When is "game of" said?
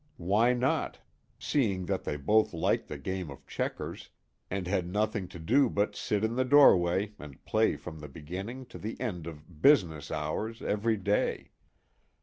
2.97-3.45